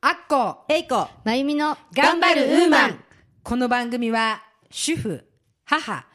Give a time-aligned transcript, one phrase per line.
[0.00, 3.04] アッコ、えいこ、まゆみの頑張るウーマン。
[3.42, 5.24] この番組は、主婦、
[5.64, 6.06] 母、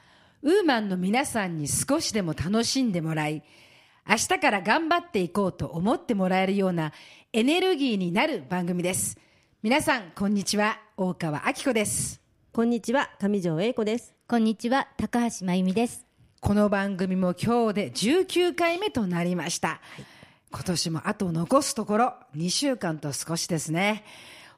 [0.42, 3.44] ウーマンの皆さんに少しでも楽しんでもらい、
[4.08, 6.92] 明日から頑張っていこうと思ってもらえるような
[7.32, 9.18] エネルギーになる番組です。
[9.64, 10.80] 皆さん、こんにちは。
[10.98, 12.22] 大川明子です。
[12.52, 14.16] こんにちは、上条英子です。
[14.28, 16.11] こんにちは高橋まゆみです
[16.42, 19.80] この番組も今日で19回目となりました。
[20.52, 24.04] 今年もあと残すところ2週間と少しですね。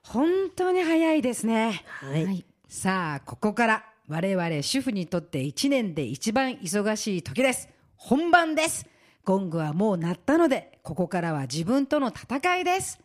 [0.02, 1.84] 本当に早いですね。
[1.86, 2.26] はい。
[2.26, 7.68] はいさあ、ここから我々主婦にとって1年で一番忙しい時です。
[7.98, 8.88] 本番です。
[9.26, 13.00] ゴングはもう鳴ったので、ここからは自分との戦いです。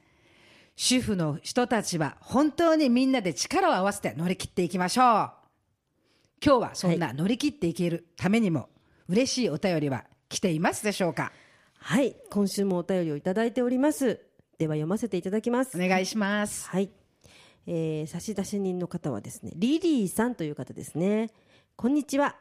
[0.77, 5.38] 主婦の人たちは本当にみんなで力を合わせて乗り切っていきましょう。
[6.45, 8.69] 今日はそんな乗り切っていけるためにも、
[9.09, 11.33] 嬉しいお便りは来ていますでしょうか？
[11.79, 12.15] はい。
[12.31, 14.21] 今週もお便りをいただいております。
[14.57, 15.77] では読ませていただきます。
[15.77, 16.69] お願いします。
[16.69, 16.91] はい。
[17.67, 21.31] えー、差出人の方はですね、リリーさんという方ですね。
[21.77, 22.37] こんにちは。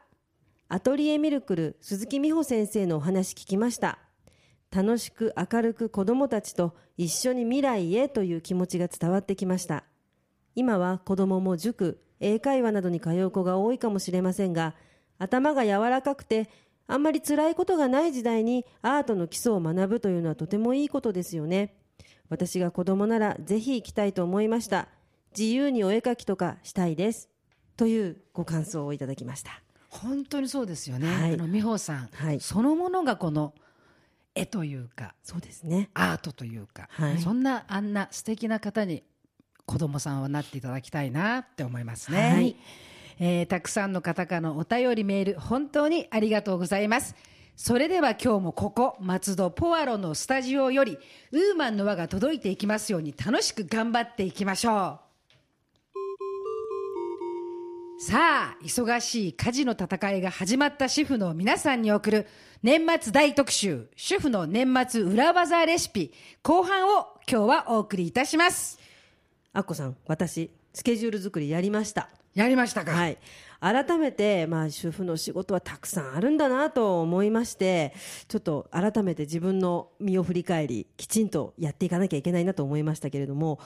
[0.69, 3.99] アトリエミルクル鈴木美穂先生のお話聞きました。
[4.69, 9.85] 楽しく明るく子供たちと一緒に未来へという気持ちが伝わってきました。
[10.55, 14.73] 今は子供も塾、英会話などに通う子が多いかもしれませんが、
[15.19, 16.49] 頭が柔らかくて、
[16.87, 21.75] あんまり辛いことがない時代にアートの基礎を学ぶというのはとてもいいことですよね。
[22.29, 24.87] 私が子供ならぜひ行きたいと思いました。
[25.37, 27.29] 自由にお絵描きとかしたいです。
[27.75, 29.61] というご感想をいただきました。
[29.89, 31.07] 本当にそうですよね。
[31.13, 33.53] はいあの、美穂さん、はいそのものがこの
[34.33, 35.89] 絵というか、そうですね。
[35.93, 39.03] アートというか、はいそんなあんな素敵な方に
[39.67, 42.33] 子供さんはなっていただきたいなって思いますね。
[42.33, 42.55] はい
[43.19, 47.15] えーたくさんの方からのお便りメール本当にありがとうございます。
[47.55, 50.99] それでは今日もここ松戸ポアロのスタジオより
[51.31, 55.07] ウーマンの輪が届いていきますように楽しく頑張っていきましょう。
[57.99, 62.27] さあ、忙しい家事の戦いが始まった主婦の皆さんに送る
[62.61, 66.13] 年末大特集、主婦の年末裏技レシピ、
[66.43, 68.79] 後半を今日はお送りいたします。
[69.57, 72.09] あっこさん、私、スケジュール作りやりました。
[72.35, 73.17] やりましたかはい。
[73.59, 77.95] 改めて、まあ、主婦の仕事はたくさんあるんだなと思いまして、
[78.27, 83.59] ちょっと改めて自分の身を振り返り、きちんとやっていかなきゃいけないなと思いましたけれども、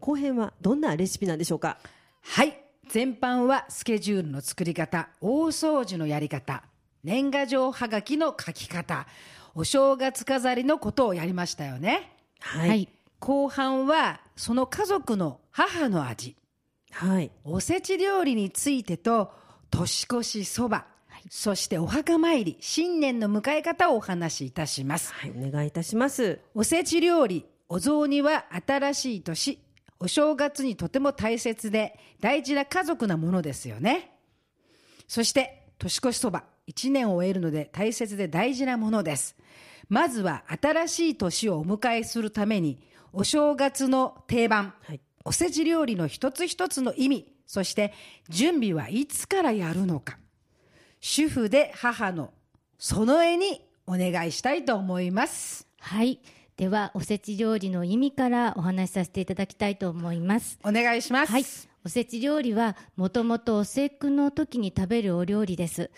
[0.00, 1.78] 後編はどんなレシピなんでしょうか？
[2.22, 2.60] はい。
[2.88, 6.64] 全般はスケジュールの作り方、大掃除のやり方、
[7.04, 9.06] 年賀状はがきの書き方、
[9.54, 12.10] お正月飾りのことをやりましたよね。
[12.40, 12.88] ははい。
[13.18, 16.36] 後半はその家族の母の味、
[16.92, 17.30] はい。
[17.44, 19.30] おせち料理についてと
[19.70, 20.86] 年越しそば、
[21.28, 25.12] そしてお墓参り新年の迎え方をお話しいたします。
[25.12, 26.40] はい、お願いいたします。
[26.54, 29.58] おせち料理お雑煮は新しい年。
[29.98, 34.12] お正月にとても大切で大事な家族なものですよね。
[35.08, 39.36] そして年越しそば1年を終えるので大切で大事なものです。
[39.88, 42.78] まずは新しい年をお迎えするために
[43.18, 45.00] お正月の定番、はい。
[45.24, 47.32] おせち料理の一つ一つの意味。
[47.46, 47.94] そして
[48.28, 50.18] 準備はいつからやるのか。
[51.00, 52.34] 主婦で母の
[52.78, 55.66] 園江にお願いしたいと思います。
[55.80, 56.20] はい。
[56.58, 60.58] ではおせち料理の意味からお話しさせていただきたいと思います。
[60.62, 61.32] お願いします。
[61.32, 61.44] はい。
[61.86, 65.90] おせち料理はもともとお節句の時に食べるお料理です。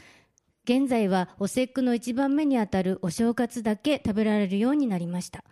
[0.69, 5.43] 現在はお節句の一番目にあたるお正月だけ食べられるようになりました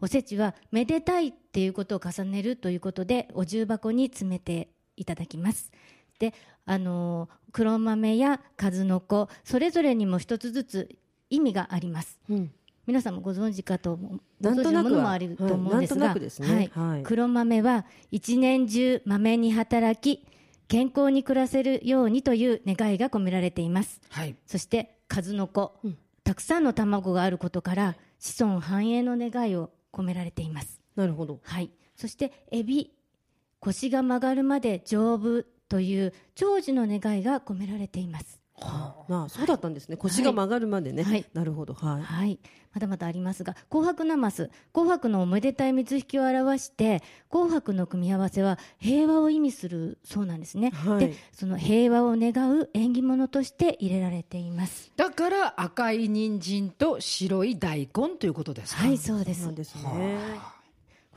[0.00, 5.70] おせちはめでたいっていうことを重ねるということでお重箱に詰めていただきます。
[6.18, 6.34] で
[6.64, 10.98] あのー黒豆や数の子それぞれにも一つずつ
[11.30, 12.20] 意味があります。
[12.28, 12.52] うん。
[12.86, 16.14] 皆さんもご存知かと思うごなんとなくは存知のものもあると思うんですが、
[17.02, 20.24] 黒豆は一年中豆に働き
[20.68, 24.00] 健康に暮らせるようにという願いが込められています。
[24.10, 24.36] はい。
[24.46, 25.80] そして数の子、
[26.24, 30.80] たくさんの卵があることから子孫繁栄の願いを込められています。
[30.94, 31.40] なるほど。
[31.42, 31.70] はい。
[31.96, 32.92] そしてエビ
[33.60, 39.96] 腰が曲がるまで丈夫という長寿の願いが込められていますなあ、そうだったんですね。
[39.96, 41.02] 腰が曲がるまでね。
[41.02, 41.74] はいなるほど。
[41.74, 42.02] はい。
[42.02, 42.38] はい、
[42.72, 58.84] まだまだありますが紅白なます紅白のおめでたい水引きを表して紅白の組み合わせは平和を意味するそうなんですね、はいでその平和を願う縁起物として入れられていますだから赤い人参と白い大根ということですか？
[58.84, 60.18] はいそうですそうですね。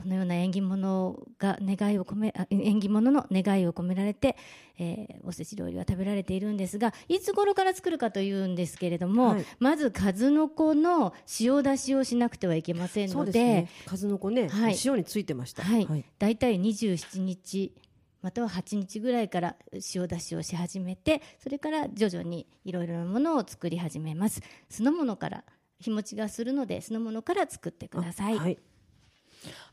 [0.00, 4.36] このような縁起物が願いを込めあ縁起物の願いを込められて、
[4.78, 9.44] えーおせち料理は食べられているんですがいつ頃から作るかというんですけれども、はい。
[9.58, 13.68] まず数の子の塩出しをしなくてはいけませんのでね。
[13.86, 14.76] 数の子ね、はい。
[14.82, 15.62] 塩についてました。
[15.62, 17.74] はい、大体27日
[18.22, 19.56] または8日ぐらいから
[19.94, 24.40] 塩出しをし始めてそれから徐々にいろいろなものを作り始めます。
[24.70, 25.44] 酢の物から
[25.78, 28.58] 日持ちがするので酢の物から作ってください、はい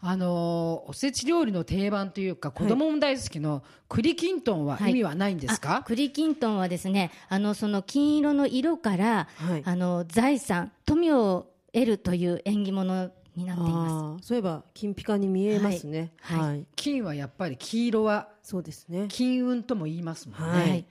[0.01, 9.61] あのーおせち料理の定番というか子供も大好きの栗きんとんは意味はないんですか、あ栗きんとんはですねあのその金色の色から、はい。
[9.65, 16.11] あの財産富を得るという縁起物になっていまあーそういえば金ピカに見えますね。
[16.21, 16.39] はい。
[16.39, 19.05] はい、金はやっぱり黄色はそうですね。
[19.09, 20.85] 金運とも言いますもんはねい、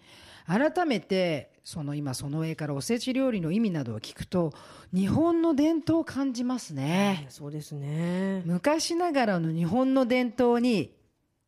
[0.47, 4.53] 改めてその今その上からおせち料理の意味などを聞くと
[4.95, 8.43] 日本の伝統を感じますね、そうですね。
[8.45, 10.95] 昔ながらの日本の伝統に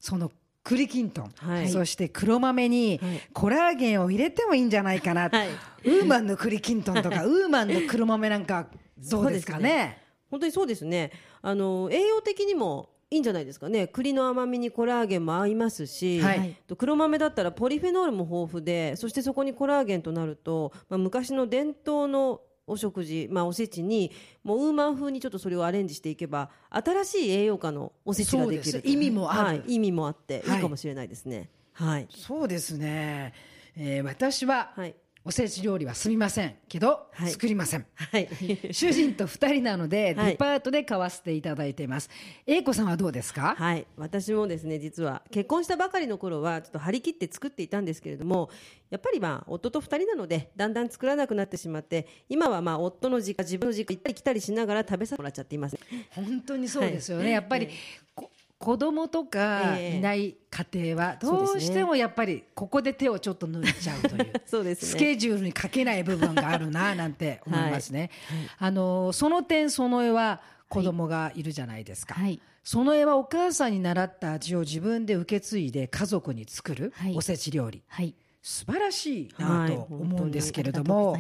[0.01, 0.33] その
[0.65, 1.69] 栗きんとん、はい。
[1.69, 3.21] そして黒豆にはい。
[3.33, 5.51] コラーゲンを入れてもいいんじゃないかな、はい。
[5.85, 8.67] ウーマンの栗きんとんとか ウーマンの黒豆なんか
[9.09, 10.03] どうですかね。
[10.33, 11.13] 本当にそうですね。
[11.43, 13.87] あの栄養的にもいいんじゃないですかね。
[13.87, 16.57] 栗の甘みにコラーゲンも合いますし、はい。
[16.67, 24.13] と黒豆だったらポリフェノールも豊富でそしてそこにコラーゲンとなると、まあ、昔の伝統のお食事、まあ、おせちに
[24.45, 29.41] もうウーマン風にちょっとそれをアレンジしていけば新しい栄養価のおせちができる意味もある。
[29.43, 30.51] はい、意味もあってい。
[30.51, 31.49] はいいかもしれないですね。
[31.73, 33.33] はい、そうですね、
[33.77, 34.95] えー私ははい
[35.29, 37.31] おせち料理はすみませんけど、はい。
[37.33, 37.85] 作りません。
[37.95, 38.31] はい、
[38.73, 40.31] 主人と2人なので、はい。
[40.33, 42.09] デパートで買わせていただいています。
[42.47, 48.49] 英子さんはどうですか、はい、私もですね実は結婚したばかりの頃はちょっと張り切って作っていたんですけれども
[48.89, 55.79] やっぱりまあ夫と2人なのでだんだん作らなくなってしまって今はまあ夫の実家自分の実家行ったり来たりしながら食べさせてもらっちゃっています。
[56.13, 57.33] 本当にそうですよね、はい。
[57.35, 57.69] やっぱり、
[58.15, 59.97] こ子供とかええ。
[59.99, 64.89] いない家庭はどうしてもやっぱりここで手をちょっと抜いちゃうという そうですね。
[64.91, 68.11] スケジュールにかけない部分があるななんて思いますね、
[68.59, 72.41] あのその点その絵は子供がいるじゃないですか、はい。
[72.65, 77.15] その絵はお母さんに習った味を自分で受け継いで家族に作るはい。
[77.17, 78.15] おせち料理、はい。
[78.43, 81.17] 素晴らしいなと思うんですけれども、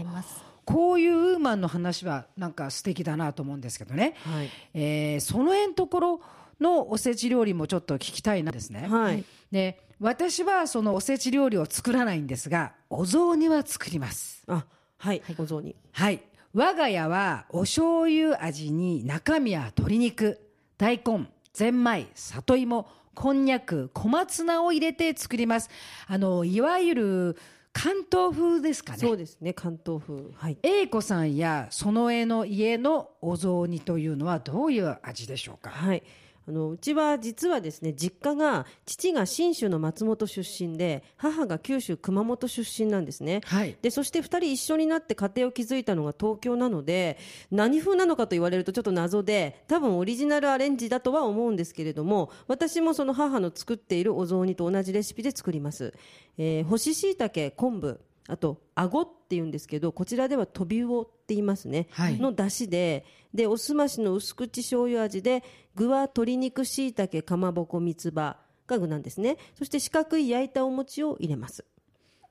[0.64, 4.50] こういうウーマンの話はなんか素敵だなと思うんですけどね、はい。
[4.74, 6.20] えーその辺のところ
[6.60, 8.86] のおせち料理もちょっと聞きたいなですね。
[8.88, 9.24] はい。
[9.50, 14.42] で私はそのおせち料理を作らないんですがお雑煮は作ります。
[14.46, 14.64] あ
[14.96, 15.74] はい、お雑煮。
[15.92, 16.20] はい。
[16.54, 20.40] 我が家はお醤油味に中身は鶏肉
[20.76, 25.68] 大根ゼンマイ里芋こんにゃく小松菜を入れて作ります。
[26.06, 27.36] あのいわゆる
[27.72, 28.98] 関東風ですかね。
[28.98, 30.22] そうですね関東風。
[30.34, 30.58] はい。
[30.62, 35.70] 英子さんやその絵の家のお雑煮というのはどういう味でしょうか？
[35.70, 36.02] はい
[36.48, 43.42] あのうちは実はですね実家が父が信州の松本出身で母が九州熊本出身なんですね。
[43.44, 43.76] はい。
[43.82, 47.18] でそして2人一緒になって家庭を築いたのが東京なので
[47.50, 55.92] 何風なのかと言われるとちょっと謎で多分オリジナルアレンジだとは思うんですけれども私もその母の作っているお雑煮と同じレシピで作ります、
[56.38, 62.18] えー干し椎茸昆布あとあごっていうんですけどこちらではトビウオって言いますね、はい。
[62.18, 63.04] の出汁で。
[63.34, 65.44] でおすましの薄口醤油味で
[65.74, 69.36] 具は鶏肉椎茸かまぼこ三つ葉が具なんですね。
[69.54, 71.66] そして四角い焼いたお餅を入れます。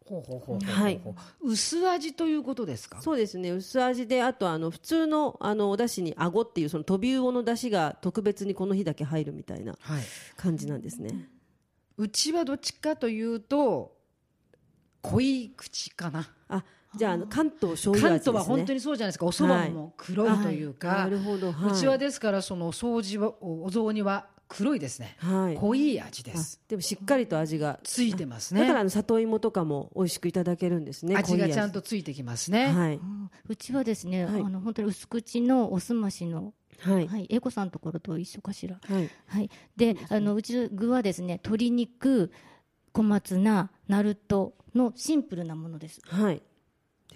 [0.07, 0.99] ほうほうほうはい。
[1.43, 2.99] 薄味ということですか？
[2.99, 3.51] そうですね。
[3.51, 10.03] 薄味であとあの普通のあのお出汁にあごっていうそのトビウオの出汁が特別にこの日だけ入るみたいなはい。
[10.35, 11.29] 感じなんですね。
[11.97, 13.95] うちはどっちかというと
[15.03, 16.27] 濃い口かな。
[16.49, 16.63] あ
[16.97, 18.31] じゃああの関東醤油関味ですね。
[18.33, 19.25] 東は本当にそうじゃないですか。
[19.25, 21.71] お蕎麦も黒いというか、なるほど、はい。
[21.71, 25.55] うちはですからその掃除はおお雑煮は黒いですね、はい。
[25.55, 32.99] 濃い味であすでもしっかりと味がついてますだからあねの里芋とかも美味しくいただけるんですね味がちゃんとついてきますね、はい。
[33.49, 34.41] うちはですね、はい。
[34.41, 37.07] あの本当に薄口のおすましの、はい。
[37.07, 38.79] はい、英子さんのところと一緒かしら。
[38.81, 39.09] はい。
[39.27, 42.31] はい、で、あのうち具はですね、鶏肉、
[42.93, 46.01] 小松菜、ナルトのシンプルなものです。
[46.05, 46.41] はい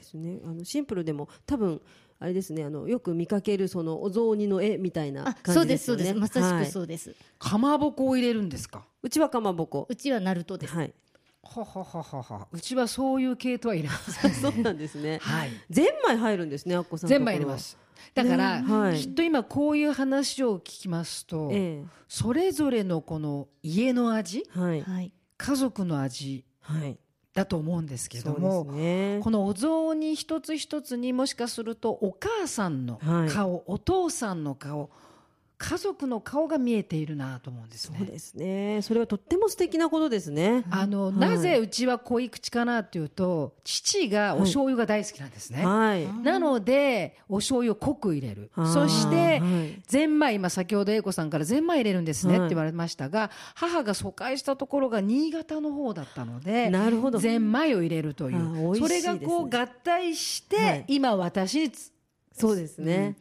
[0.01, 0.39] ですね。
[0.43, 1.81] あのシンプルでも多分
[2.19, 6.03] あれですねあのよく見かけるそのお雑煮の絵みたいなあ、感そうで、じですすよね。
[6.03, 6.19] そうです。
[6.19, 6.65] まさしはい。
[6.65, 7.15] くそうです。
[7.39, 8.83] かまぼこを入れるんですか？
[9.01, 9.87] うちはかまぼこ。
[9.89, 10.75] うちはナルトです。
[10.75, 10.93] はい
[11.43, 12.21] はははは。
[12.21, 15.17] はうちはそういう系統は入れません そうなんですね。
[15.21, 15.49] はい。
[15.69, 17.31] ゼンマイ入るんですねアッコさんのと全ころ。
[17.31, 17.77] は部入れます。
[18.13, 18.97] だから、ねはい。
[18.99, 24.81] きっと今こういう話を聞きますと、えそれぞれのこの家の味えはい。
[24.81, 25.11] はい。
[25.37, 26.99] 家族の味はい
[27.33, 29.19] だと思うんですけども、ね。
[29.23, 33.29] このお雑煮一つ一つにもしかするとお母さんのはい。
[33.29, 34.89] 顔、お父さんの顔
[35.63, 37.97] 家族の顔が見えているなと思うんですね。
[37.99, 38.79] そうですね。
[38.81, 40.63] それはとっても素敵なことですね。
[40.71, 45.63] あの、はいなぜうちは濃い口かなっていうと父がお醤油が大好きなんですね。
[45.63, 46.07] はい。
[46.23, 57.19] なのでお醤油を濃く入れるそしてはいゼンマイ今先ほど英子さんからゼンマイ入れるんですねはいって言われましたが母が疎開したところが新潟の方だったのでなるほど。
[57.19, 61.91] ゼンマイを入れるといあー美味しいうそれがこう合体して、はい今私につ
[62.33, 63.15] そうですね。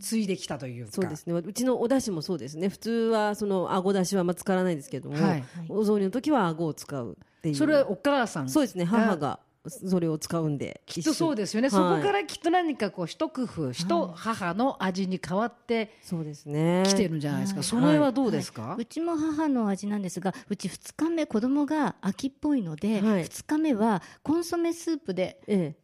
[0.00, 1.32] ついできたというかそうですね。
[1.32, 2.68] うちのお出汁もそうですね。
[2.68, 7.54] 普通はその顎出汁はあんま使わないんですけども、はいお雑煮の時は顎を使うっていう。
[7.54, 8.84] それはお母さんそうですね。
[8.84, 9.38] 母が
[9.68, 10.82] それを使うんで。
[10.86, 16.82] きっとそうですよね、一緒にそこからきっと何かこう一工夫、一母の味に変わってそうですね。
[16.84, 25.81] きてるんじゃないですか、はいその辺はどうですか、うちも母の味なんですがうち2日目子供が秋っぽいので、はい2日目はコンソメスープでええ。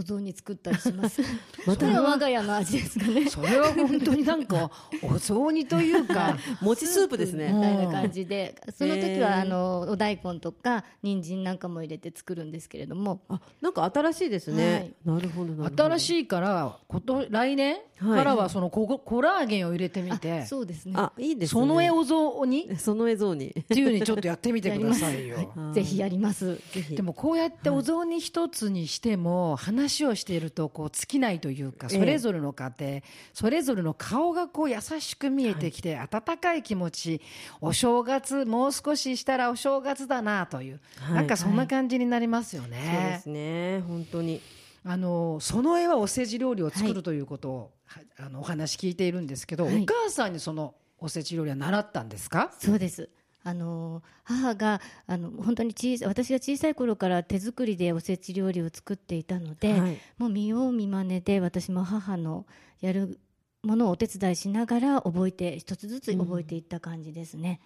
[0.00, 1.20] お雑煮作ったりします。
[1.66, 1.80] また。
[1.80, 3.28] それは我が家の味ですかね。
[3.28, 4.70] それは本当になんか
[5.04, 7.52] お雑煮というか餅スープですね。
[7.52, 8.54] みたいな感じで。
[8.72, 13.20] その時はあのお大根とか人参なんかも入れて作るんですけれども。
[13.28, 14.94] あ、なんか新しいですね。
[15.04, 15.84] なるほどなるほど。
[15.84, 20.94] 新しいからこと来年からはそのココラーゲンを入れてみて、そうですね。
[20.96, 21.60] あ、いいですね。
[21.60, 23.50] その絵お雑煮っその映像に。
[23.68, 25.36] ていうにちょっとやってみてくださいよ。
[25.54, 25.74] はい。
[25.74, 26.56] ぜひやります。
[26.72, 33.00] ぜひでもこうやってお雑煮一つにしても話をしているとこう尽きないというかええそれぞれの家庭
[33.34, 37.20] それぞれの顔がこう優しく見えてきて温かい気持ち
[37.60, 43.28] お正月もう少ししたらお正月だなというはいなんかそんな感じになりますよそうでねす。
[43.30, 43.80] ね。
[43.86, 44.40] 本当に。
[44.82, 52.50] あのその絵はおせち料理を作るということをはあのお話聞いているんですけどおはい母さんにそのおせち料理は習ったんですか？
[52.58, 53.10] そうです
[53.42, 62.46] あの母があの本当に小さ私が小さい頃から手作りでおせち料理を作っていたので、はいもう見よう見まねで私も母の
[62.80, 63.18] やる
[63.62, 67.60] ものをお手伝いしながら覚えて一つずつ覚えていった感じですね。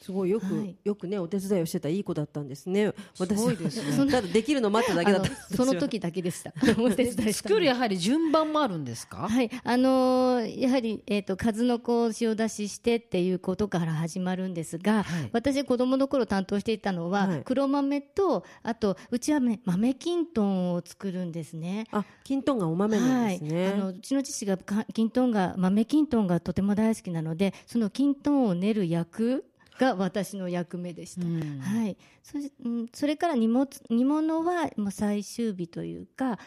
[0.00, 0.76] すごいよく、はい。
[0.82, 2.92] よくねお手伝いをしてたいい子だったんですね。
[3.18, 4.06] 私すごいですね。
[4.10, 6.54] ただできるの待っただけだったその時だけでした。
[6.80, 9.28] お手伝い作るやはり順番もあるんですか？
[9.28, 15.30] はい、あのーやはり、えー、と数の子を塩出ししてっていうことから始まるんですが、はい。
[15.32, 17.42] 私子供の頃担当していたのは、はい。
[17.44, 21.86] 黒豆とあとうちは、ね、豆きんとんを作るんですね。
[21.90, 23.64] あ、きんとんがお豆なんですね。
[23.64, 29.44] はい、あのうちの父がかきんとんが豆きんとんがとても大好きなのでそのきんとんを練る役
[29.80, 31.26] が私の役目でした。
[31.26, 31.58] うん。
[31.58, 36.38] はい、それうんそれから煮物煮物はもう最終日というか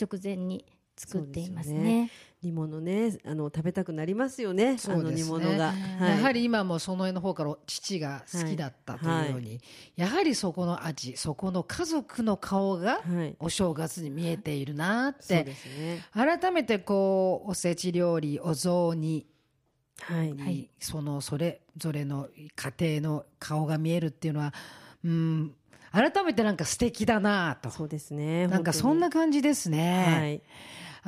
[0.00, 0.64] 直前に
[0.96, 2.10] 作っていますね。
[2.42, 4.68] 煮物ね、あの食べたくなりますよね。
[4.68, 5.22] あのそうですね。
[5.22, 6.10] 煮物が、はい。
[6.10, 9.60] やはり今もその絵の方から父が好きだったというように、
[9.96, 16.02] やはりそこの味そこの家族の顔がはい、お正月に見えているなっそうてですね。
[16.12, 19.26] 改めてこうおせち料理お雑煮はい、
[20.08, 24.54] にそのそれぞれの家庭の顔が見えるっていうのは
[25.04, 25.54] うん
[25.92, 28.46] 改めてなんか素敵だなとそうですね。
[28.46, 30.16] なんかそんな感じですね。
[30.20, 30.42] はい、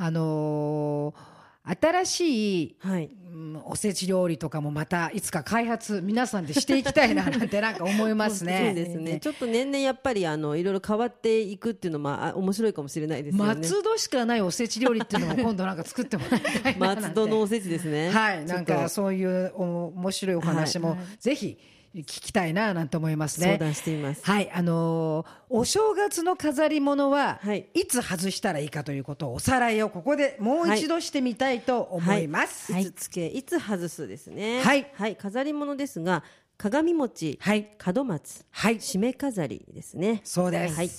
[0.07, 1.32] あのー
[1.65, 8.63] 新しいはい、うんおせち料理とかもまたいつか開発皆さんでしていきたいななんてなんか思いますね。
[8.67, 9.19] そうですね。
[9.19, 13.55] ちょっと年々やっぱりあのいろいろ変わっていくっていうのもあ面白いかもしれないですよね。
[13.55, 18.09] 松戸しかないおせち料理っていうのも今度なんか作ってもらいたいな松戸のおせちですね。
[18.09, 21.57] はい、なんかそういうお面白いお話もぜひ
[22.01, 23.47] 聞きたいななんて思いますね。
[23.47, 24.25] 相談しています。
[24.25, 32.73] はい、あのーお正月の飾り物は、はいい、つ外したらいいかということをおさらいをここでもう一度してみたいと思います。
[32.73, 34.61] はい、いつつけ、いつ外すですね。
[34.63, 36.23] はいはい、飾り物ですが、
[36.57, 40.21] 鏡餅、はい門松、はい締め飾りですね。
[40.23, 40.75] そうです。
[40.75, 40.89] はい。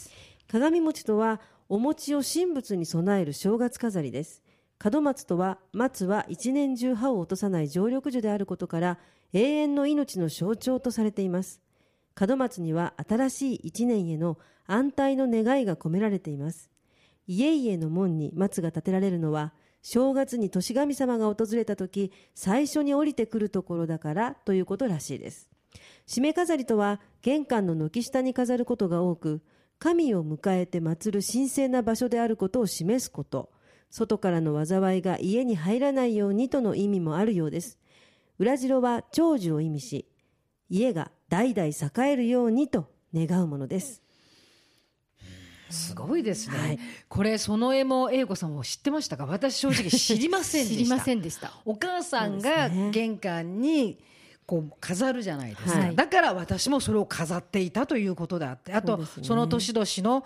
[0.46, 4.42] 鏡餅とは、お餅を神仏に備える正月飾りです。
[4.92, 8.98] 門松とは、松は一年中歯を落とさない常緑樹であることから、
[9.34, 11.60] 永遠の命の象徴とされています。
[12.18, 16.70] 門松には新しい一年への安泰の願いが込められています。
[17.26, 25.50] 家々の門に松が建てられるのは、正月に年神様が訪れた時、最初に降りてくるところだからということらしいです。
[26.06, 29.42] 締め飾りとは玄関の軒下に飾ることが多く
[29.78, 33.50] 神を迎えて祀る神聖な場所であることを示すこと
[33.90, 37.78] 外からの災いが家に入らないようにとの意味もあるようです
[38.38, 40.06] 裏白は長寿を意味し
[40.68, 44.02] 家が代々栄えるようにと願うものです
[45.70, 46.58] すごいですね。
[46.58, 49.26] はいこれその絵も英子さんも知ってましたか？
[49.26, 50.76] 私正直知りませんでした。
[50.78, 51.52] 知りませんでした。
[51.64, 53.98] お母さんが玄関に
[54.46, 60.24] こう飾るじゃないですか、はいだから私もそれを飾っていたということであってあとそ,、の年々の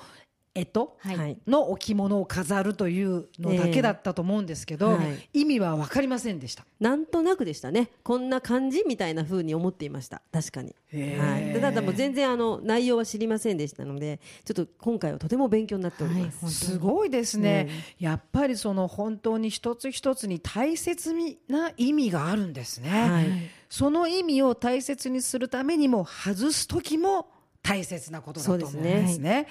[0.65, 1.39] 干支はい。
[1.47, 4.97] の置物を飾るというのだけだったと思うんですけど、ええ。
[4.97, 5.29] はい。
[5.33, 6.65] 意味は分かりませんでした。
[6.81, 7.91] なんとなくでしたね。
[8.03, 10.23] こんな感じみたいな風に思っていました。
[10.33, 10.75] 確かに、
[11.19, 16.53] はい、でただもう全然あの内容は知りませんでしたのでちょっと今回はとても勉強になっております、はい。
[16.53, 21.15] すごいですね、やっぱりその本当に一つ一つに大切
[21.49, 23.27] な意味があるんですね、はい。
[23.69, 27.29] その意味を大切にするためにも外す時も
[27.63, 29.47] 大切なことだと思うんですね。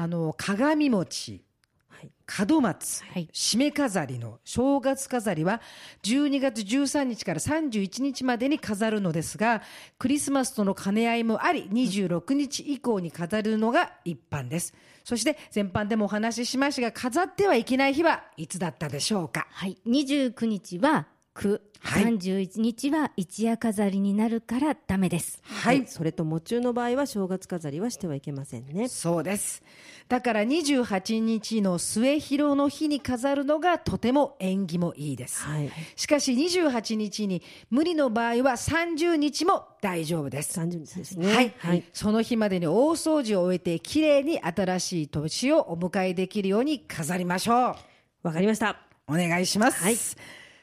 [0.00, 1.42] あの鏡餅
[1.88, 2.46] はい。
[2.48, 3.28] 門松、はい。
[3.32, 5.60] 締め飾りの正月飾りは
[6.04, 9.60] 12月13日から31日までに飾るのですが
[9.98, 14.72] クリスマスとの兼ね合いもあり26日以降に飾るのが一般です。
[15.02, 19.48] そして前半でもお話ししましたが飾ってはいけない日はいつだったでしょうか？
[19.50, 25.40] はい、29日は9、はい31日は一夜飾りになるからダメです。
[25.44, 29.62] はいそれと喪中の場合は正月飾りはしてはいけませんねそうです。
[30.08, 35.44] だから28日の末広の日に飾るのがとても縁起もいいです。
[35.44, 40.58] はいしかし28日に無理の場合は30日も大丈夫です。
[40.58, 47.76] 30日ですねはい、はい、その日までに大掃除を終えてきれいに新しい年をお迎えできるように飾りましょう。
[48.24, 49.80] わかりましたお願いします。
[49.80, 49.96] はい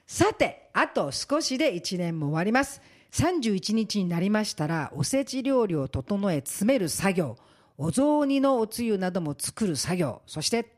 [0.08, 2.82] さて、あと少しで1年も終わります。
[3.14, 7.38] 31日になりましたら、おせち料理を整え詰める作業、
[7.78, 10.76] お雑煮のおつゆなども作る作業、そして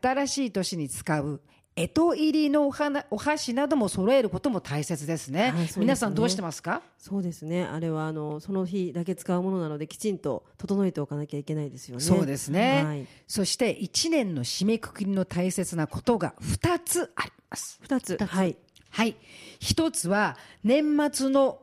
[0.00, 1.40] 新しい年に使う
[1.74, 5.52] 干支入りのお花お箸なども揃えることも大切ですね。
[5.66, 5.80] すね。
[5.80, 6.80] 皆さんどうしてますか？
[6.96, 7.64] そうですね。
[7.64, 12.02] あれはあのその日だけ使うものなのできちんと整えておかなきゃいけないですよね。
[12.02, 17.80] そうですね、はい、そして1年の締めくくりの大切なことが2つあります。
[17.88, 18.24] 2つ。
[18.24, 18.56] はい
[18.92, 19.16] はい。
[19.58, 21.58] 一つは年末の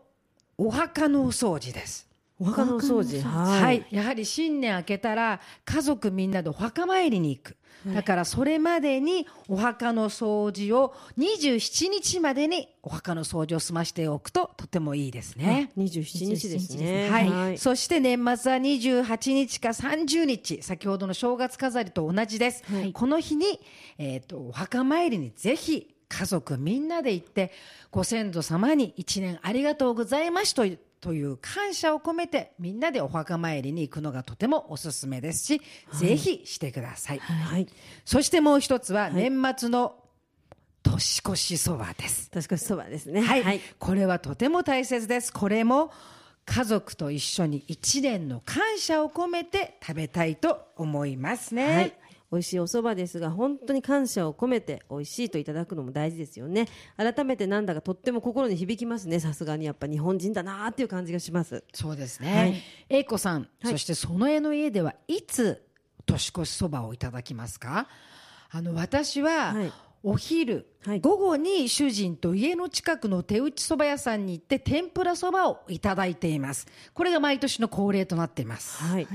[0.57, 2.07] お墓のお掃除です。
[2.39, 3.21] お墓のお掃除。
[3.21, 7.55] はい、はい、やはり新年明けたら家族みんなでお墓参りに行く。
[7.93, 15.71] だからそれまでにお墓の掃除を27日までにお墓の掃除を済ましておくととてもいいですね。
[15.77, 17.09] 27日ですね。
[17.09, 20.61] はい、そして年末は28日か30日。
[20.61, 22.91] 先ほどの正月飾りと同じです、はい。
[22.91, 23.61] この日に、
[23.97, 27.51] えー、とお墓参りにぜひ家族みんなで行って
[27.91, 35.61] ご先祖様に一年ありがとうございましたというという感謝を込めてみんなでお墓参りに行くのがとてもおすすめですし、
[35.93, 37.67] ぜひしてください、はい。
[38.03, 39.95] そしてもう一つは年末の
[40.83, 43.21] 年越しそばです、確かにそばですね。
[43.21, 45.31] はい、はい、これはとても大切です。
[45.31, 45.91] これも
[46.45, 51.75] 家族と一緒に一年の感謝を込めて食べたいと思いますね。
[51.75, 51.93] はい
[52.31, 56.67] 美味しいお蕎麦ですが本当に感謝を込めて美味しいといただくのも大事ですよね。
[56.95, 59.19] 改めてなんだかとっても心に響きますね。
[59.19, 61.63] さすがにやっぱ日本人だなーっていう感じがします。
[61.73, 62.97] そうですはねい。
[62.97, 63.71] 英子さん、はい。
[63.71, 65.65] そしてその絵の家ではいつ
[66.05, 67.87] 年越しそばをいただきますか？
[68.51, 69.73] あの私は、はい。
[70.01, 71.01] お昼、はい。
[71.01, 76.67] 午後に主人と家の近くの手打ちそば屋さんに行って天ぷらそばをいただいています。
[76.93, 78.81] これが毎年の恒例となっています。
[78.81, 79.07] はい、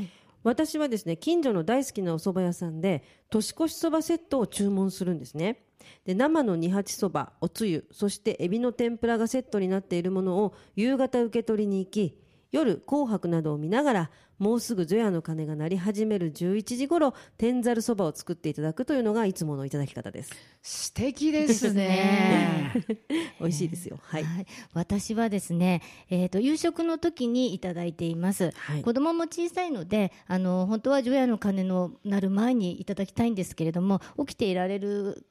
[0.44, 5.64] 私はですね近所の大好きなお蕎麦屋さんで年越しそばセットを注文するんですね。
[6.04, 12.18] で生の二八そばおつゆそしてエビの天ぷらがセットになっているものを夕方受け取りに行き
[12.52, 20.32] 夜紅白などを見ながらもうすぐ除夜の鐘が鳴り始める11時頃天ざるそばを作っていただくというのがいつものいただき方です。
[20.62, 22.72] 素敵ですね。
[23.40, 23.98] 美味しいですよ。
[24.02, 28.82] はい、はい、私はですね、えー、と夕食の時にいただいています、はい。
[28.82, 35.26] 子供も小さいのであの本当は除夜の鐘の鳴る前にいただきたいんですけれども起きていられる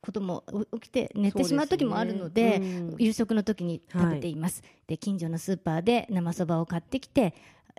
[0.00, 2.78] こともお起きて寝てしまう時もあるのでね。
[2.78, 2.96] うん。
[2.98, 7.34] 夕食の時に食べています、で近所のスーパーで生そばを買ってきて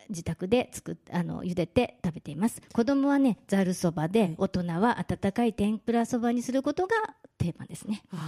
[0.09, 2.61] 自宅で作っあの茹でて食べています。
[2.73, 6.95] 子供はねざるそばで、大人は温かい天ぷらそばにすることが
[7.37, 8.03] 定番ですね。
[8.11, 8.19] や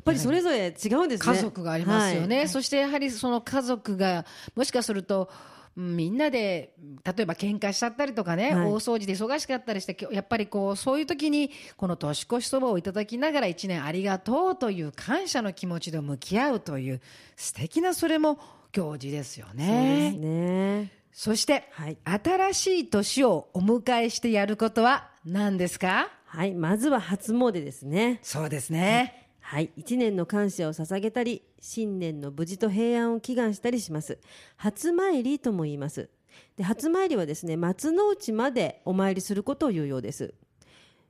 [0.00, 1.34] っぱりそれぞれ違うんですね。
[1.34, 2.48] 家族がありますよね、はい。
[2.48, 5.30] そしてやはりその家族がもしかすると
[5.76, 8.66] うんみんなで例えば喧嘩しちゃったりとかね、はい。
[8.66, 17.00] 大掃除で忙しかったりしてやっぱりこうそういう時にこの年越しそばをいただきながら一年ありがとうという感謝の気持ちで向き合うという
[17.36, 18.38] 素敵なそれも
[18.72, 20.92] 行事ですよそうですね。
[21.08, 21.98] ねそして、はい。
[22.04, 26.10] 新しい年をお迎えしてやることは何ですか？
[26.26, 26.54] はい。
[26.54, 28.20] まずは初詣ですね。
[28.22, 29.28] そうですね。
[29.40, 34.18] はい、一年の感謝を捧げたり新年の無事と平安を祈願したりします。
[34.56, 36.10] 初参りとも言います。
[36.56, 40.34] で初参りはですね松の内までお参りすることを言うようです。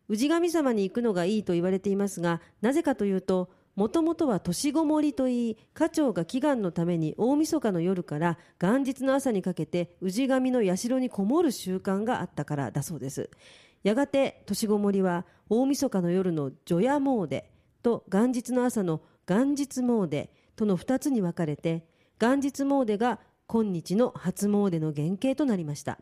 [0.08, 13.30] 氏神様に行くのがいいと言われていますがなぜかというともともとは年ごもりといい家長が祈願のために大晦日の夜から元日の朝にかけて氏神の社にこもる習慣があったからだそうです。
[13.84, 17.44] やがて年ごもりは大晦日の夜の除夜詣
[17.84, 21.86] と元日の朝の元日詣との2つに分かれて
[22.18, 26.00] 元日詣が今日の初詣の原型となりました。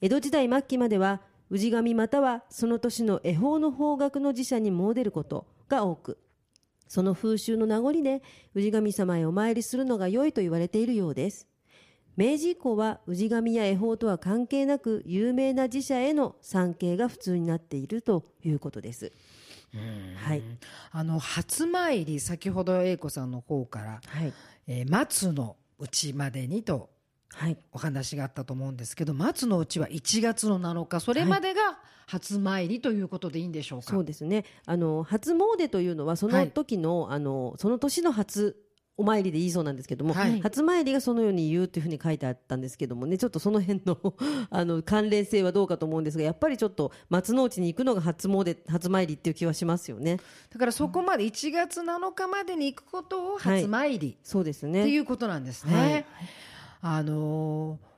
[0.00, 6.18] 江戸時代末期までは氏神またはその年の恵方の方角の寺社に詣でることが多く
[6.88, 8.22] その風習の名残で
[8.54, 11.46] 氏神様へお参りするのが良いと言われているようです。
[12.16, 19.12] 明治以降は氏神や恵方とは関係なく有名な寺社への参詣が普通になっているということです。
[20.24, 20.42] はい、
[20.92, 24.32] あの初参り先ほど英子さんの方から、はい。
[24.66, 26.95] えー松の内までにとはい
[27.72, 34.44] お話があったと思うんですけど松の内は1月の7日それまでが初参りということでいいんでしょうか、そうですね。
[34.64, 38.56] あの初詣というのはその時の,、あのその年の初
[38.98, 40.40] お参りでいいそうなんですけども、はい。
[40.40, 43.98] 初参りがそのように言うというふうに書いてあったんですけどもねちょっとその辺の
[44.48, 50.18] あの関連性はどうかと思うんですがやっぱりちょっと松の内に行くのが初詣初参りっていう気はしますよね。
[50.48, 55.74] だからそこまで1月7日までに行くことを初参りそうですっていねうことなんですね。
[55.74, 56.04] はい
[56.80, 57.96] あのー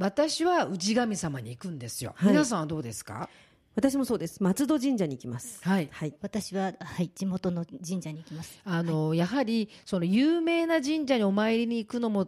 [0.00, 2.12] 私は氏神様に行くんですよ。
[2.16, 3.28] はい皆さんはどうですか？
[3.74, 5.88] 私もそうです松戸神社に行きますはい。
[5.90, 8.60] はい私は、はい、地元の神社に行きます。
[8.64, 12.22] あのーやはりその有名な神社にお参りに行くのも、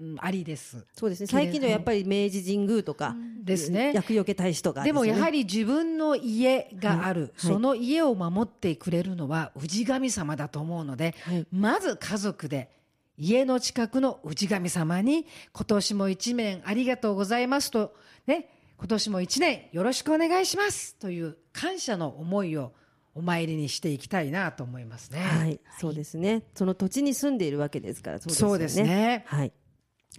[0.00, 0.84] うんありです。
[0.92, 3.92] そうですね綺麗最近のやっぱり明治神宮とか、ですね。
[3.94, 12.70] 厄除け大使とかでもやはりり自分の家がある、はいその家を守ってくれるのは氏神様だと思うので、はいまず家族で
[13.18, 17.94] 家の近くの氏神様に今年も一年ありがとうございますと
[18.26, 22.72] ね今年も一年よろしくお願いしますという感謝の思いを
[23.14, 25.20] お参りにしていきたいなと思いますね。
[25.20, 26.44] はい、そうですね。
[26.54, 29.24] その土地に住んでいるわけですからそうですよそうですね。
[29.26, 29.52] はい。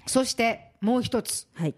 [0.05, 1.47] そしてもう一つ。
[1.53, 1.75] はい。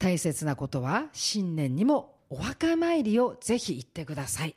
[0.00, 4.56] 大切なことは新年にもお墓参りをぜひ行ってください。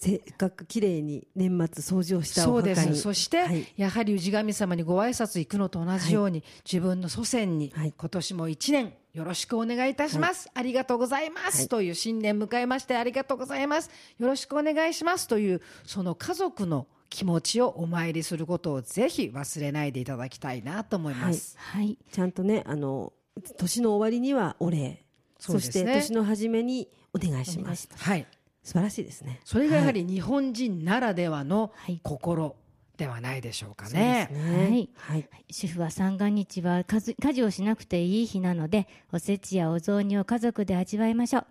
[0.00, 2.94] せっかく綺麗に年末掃除をしたそうです。
[2.94, 3.66] そして、はい。
[3.76, 7.92] やはり氏神様にご挨拶行くのと同じように、自分の祖先に、はい。
[7.98, 11.68] 今年も一年よろしくお願いいたします、ありがとうございます、はい。
[11.68, 13.90] という新年迎えましてありがとうございます。
[14.18, 21.98] よろしくお願いしますというその家族の気持ちをお参りすることをぜひ忘れないでいただきたいなと思います、はい。
[22.12, 23.12] ちゃんとねあの
[23.56, 25.04] 年の終わりにはお礼。
[25.40, 25.60] そ,、ね。
[25.60, 27.88] して年の初めにお願いします。
[27.96, 28.26] はい、
[28.62, 29.40] 素晴らしいですね。
[29.44, 32.00] それがやはり日本人ならではのはい。
[32.02, 32.56] 心
[32.96, 34.28] ではないでしょうかね。
[34.32, 34.90] はい。
[34.96, 35.28] はい。
[35.50, 41.46] 主婦は三が日は家事をしなくていい日なのでおせちやお雑煮を家族で味わいましょう。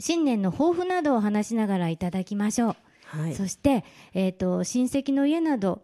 [0.00, 3.34] 新年の抱負などを話しながらいただきましょう、はい。
[3.34, 5.82] そして、えー、と親戚の家など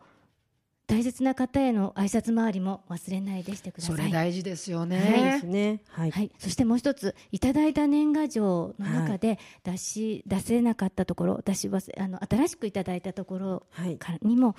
[0.92, 3.96] 大切な方への挨拶回りも忘れないでしてください。
[3.96, 5.00] それ大事ですよね。
[5.16, 13.96] そうですねはい、はい、そしてもう一ついただいた年賀状の中で出し、出せなかったところ出し忘れあの新しくいただいたところはい。
[13.96, 14.54] からにも、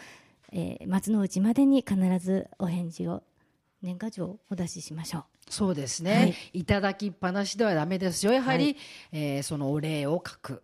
[0.51, 3.21] えー松の内までに必ずお返事を
[3.83, 5.23] 年賀状をお出ししましょう。
[5.51, 6.35] そうですね、はい。
[6.61, 8.31] い、ただきっぱなしではダメですよ。
[8.31, 8.77] やはり、はい。
[9.11, 10.63] えーそのお礼を書く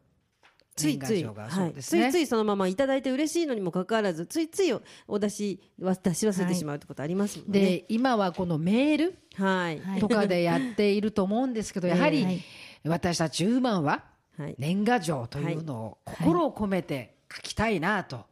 [0.79, 1.31] ついつい、は
[1.71, 4.73] い、ね、ついついそのままいただいて嬉しいのにもかかわらずついつい
[5.07, 7.59] お出しわ出し忘れてしまうってことありますもんね。
[7.59, 12.43] で今はこのメールはい、はいとかでやっていると思うんですけど、やはりはい
[12.85, 14.03] 私たちウーマンは
[14.37, 18.25] はい年賀状というのを心を込めて書きたいなと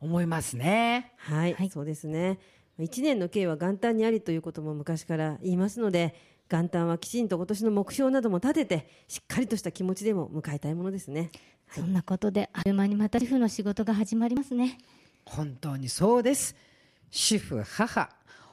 [0.00, 1.12] 思いますね。
[1.18, 2.38] はい、はいそうですね。
[2.78, 6.14] 一年の計は元旦にありということも昔から言いますので、
[6.50, 11.30] 元旦はきちんと今年の目標なども立てて、しっかりとした気持ちでも迎えたいものですね。
[11.74, 14.78] そんなことであっという間にまた主婦の仕事が始まりますね。
[15.24, 16.54] 本当にそうです。
[17.10, 18.08] 主婦、母、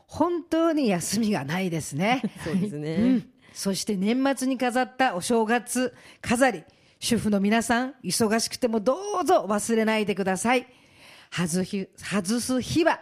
[0.08, 2.22] 本当に休みがないですね。
[2.44, 2.96] そうですね。
[2.96, 6.64] うん、そして年末に飾ったお正月飾り
[7.00, 10.68] 主婦の皆さん忙しくてもどうぞ忘れないでください
[11.32, 13.00] 外す日は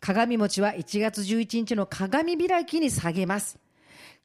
[0.00, 3.58] 鏡餅は1月11日の鏡開きに下げます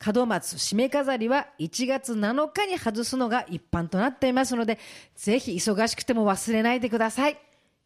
[0.06, 4.80] 門松締め飾りは1月7日に外すのが一般となっていますので
[5.16, 7.38] ぜひ忙しくても忘れないでください。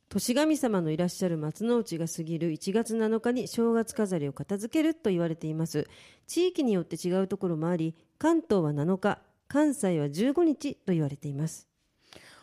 [0.10, 5.88] 年神様のいらっしゃる松の内が過ぎる1月7日に正月飾りを片付けると言われています。
[6.28, 11.67] 地域によって違うところもあり関東は7日関西は15日と言われています。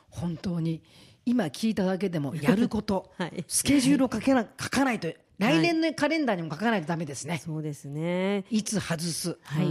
[0.09, 0.83] 本当に
[1.25, 3.45] 今聞いただけでもやること、 はい。
[3.47, 5.09] スケジュールを書けな 書かないと
[5.41, 8.45] 来年のカレンダーにも書かないとダメですね、そうですね。
[8.51, 9.63] いつ外す、は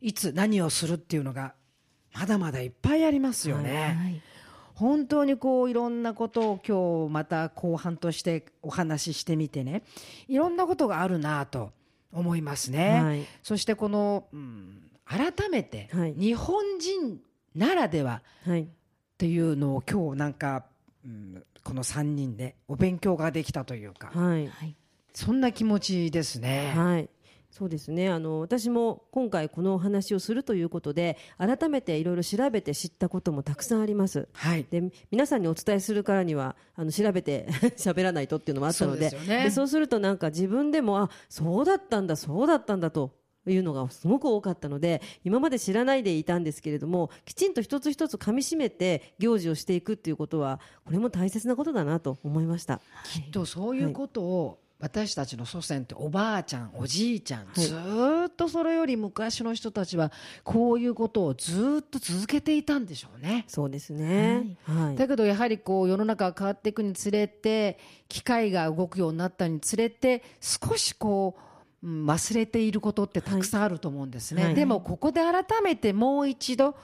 [0.00, 0.08] い。
[0.08, 1.54] い、つ何をするっていうのが
[2.14, 4.22] まだまだいっぱいありますよね、はい
[4.74, 9.82] 本当にこういろんなことを今日また後半としてお話ししてみてね。
[10.28, 11.72] いろんなことがあるなと
[12.12, 13.26] 思いますね、はい。
[13.42, 16.14] そしてこの、うん改めてはい。
[16.14, 17.20] 日本人
[17.56, 18.62] ならでははい。
[18.62, 18.66] っ
[19.16, 20.66] ていうのを今日なんか、
[21.04, 24.12] うん、この3人でお勉強ができたというか。
[24.14, 24.46] はい。
[24.46, 24.76] はい
[25.14, 26.72] そんな気持ちですね。
[26.74, 27.08] はい。
[27.50, 28.08] そうですね。
[28.08, 34.28] あの私も今回このお話をするということで改めていろいろ調べて知ったこともたくさんあります。
[34.32, 34.66] はい。
[34.70, 39.10] で皆さんにお伝えするからにはあの調べて 喋らないとっていうのもあったので。
[39.10, 39.44] そうでね。
[39.44, 43.12] でそうするとなんか自分でもあそうだったんだそうだったんだと
[43.46, 52.80] いうのがすごく多かったので今まで知らないでいたんですけれどもきちんと一つ一つ噛み締めて行事をしていくっていうことはこれも大切なことだなと思いました。
[53.04, 60.12] きっとそういうことを私たちの祖先っておばあちゃんおじいちゃん、いずーっとそれより昔の人たちは
[60.44, 63.44] こういうことをずーっと続けていたんでしょうね。
[63.48, 64.56] そうですね。
[64.62, 64.96] はい。
[64.96, 71.36] だけどやはりこう世の中が変わっていくにつれて機械が動くようになったにつれて少しこ
[71.82, 76.76] ううん忘れていることってたくさんあると思うんですね、はいでもここで改めてもう一度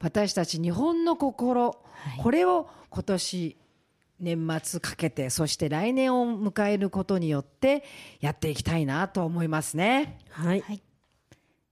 [0.00, 1.74] 私たち日本の心、
[2.18, 3.56] これを今年
[4.18, 7.84] 年末かけてそして来年を迎えることによって
[8.20, 10.18] やっていきたいなと思いますね。
[10.30, 10.60] はい。
[10.60, 10.82] はい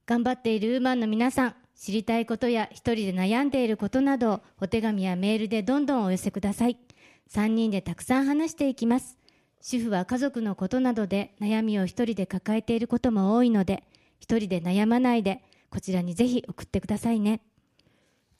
[0.07, 6.77] 頑張っているウーマンの皆さん知りたいことや一人で悩んでいることなどをお手紙やメールでどんどんお寄せください
[7.31, 9.17] 3人でたくさん話していきます
[9.61, 13.83] 主婦は家族のことなどで悩みを一人で抱えていることも多いので
[14.19, 17.41] 一人で悩まないでこちらにぜひ送ってくださいね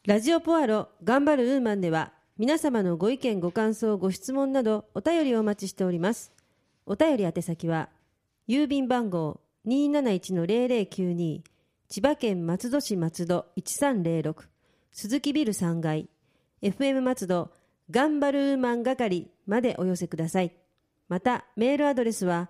[0.06, 6.34] ラジオポアロ頑張るウーマンでは皆様のご意見ご感想ご質問などお便りをお待ちしております。
[6.86, 7.88] お便り宛先は
[8.50, 11.42] 郵便番号271-0092
[11.88, 14.36] 千葉県松戸市松戸1306
[14.92, 16.10] 鈴木ビル3階
[16.62, 17.54] FM 松戸
[17.90, 20.52] 頑張るウーマン係までお寄せください。
[21.08, 22.50] またメールアドレスは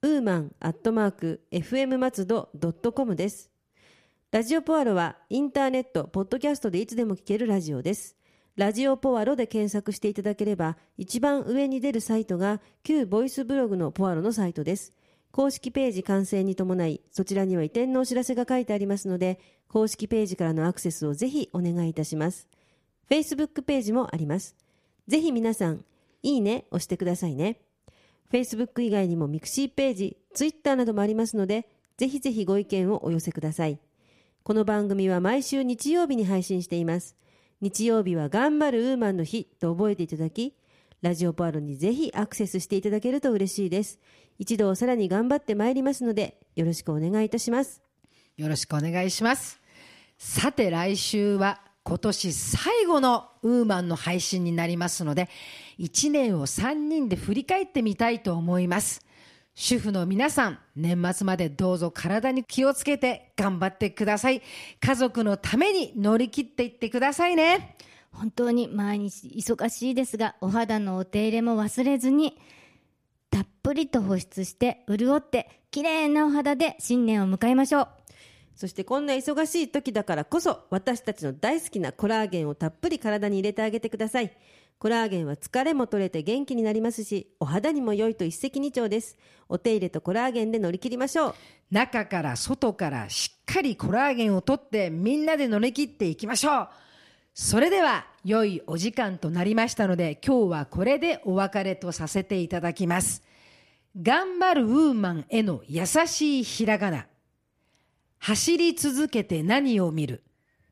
[0.00, 3.50] ウーマンアットマーク FM 松戸ドットコムです。
[4.30, 8.15] ラジオポアロはインターネット、ポッドキャストでいつでも聞けるラジオです。
[8.56, 14.94] ラジオポアロで検索していただければ、一番上に出るサイトが旧ボイスブログのポアロのサイトです。
[15.30, 19.38] 公式ページ完成に伴い、そちらには移転のお知らせが書いてありますので、
[19.68, 22.48] 公式ページからのアクセスをぜひお願いいたします。
[23.10, 24.56] Facebook ページもあります。
[25.06, 25.84] ぜひ皆さん、
[26.22, 27.60] いいね押してくださいね。
[28.32, 33.78] Facebook 以外にもミクシーページ、Twitter などもありますので、ぜひぜひご意見をお寄せください。
[34.42, 37.14] この番組は毎週日曜日に配信しています。
[37.60, 40.54] 日曜日は頑張るウーマンの日と覚えていただき、
[41.00, 43.98] ラジオポアロにぜひアクセスしていただけると嬉しいです。
[44.38, 47.80] 一度さらに頑張ってまいりますので、よろしくお願いいたします。
[48.36, 49.58] よろしくお願いします。
[50.18, 55.30] さて来週は今年最後のウーマンの配信になりますので、
[55.78, 59.05] 1年を3人で振り返ってみたいと思います。
[59.58, 64.42] 主婦の皆さん、年末までどうぞ体に気をつけて頑張ってください。
[64.80, 67.74] 家族のために乗り切っていってくださいね。
[68.12, 72.38] 本当に毎日忙しいですがお肌のお手入れも忘れずに
[73.30, 77.88] たっぷりと保湿して潤って綺麗なお肌で新年を迎えましょう
[78.54, 84.32] そしてこんな忙しい時だからこそ私たちの大好きなコラーゲンをたっぷり体に入れてあげてください。
[84.78, 89.16] コラーゲンは疲れも取れて元気になりますし、お肌にも良いと一石二鳥です。
[89.48, 91.34] お手入れとコラーゲンで乗り切りましょう。
[91.70, 96.68] 中から外からしっかりコラーゲンをとってみんなで乗り切っていきましょう。
[97.32, 103.22] それでは良いお時間となりましたので今日はこれでお別れとさせていただきます。
[104.00, 107.06] 頑張るウーマンへの優しいひらがな。
[108.18, 110.22] 走り続けて何を見る？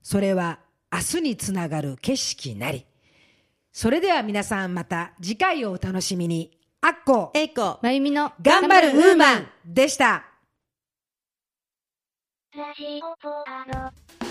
[0.02, 0.60] それは
[0.92, 2.84] 明日につながる景色なり。
[3.74, 6.56] それでは皆さんまた次回をお楽しみに。
[6.80, 10.24] あっこ、えいこ、まゆみの頑張るウーマンでした。
[12.56, 14.23] ラジオポアロ。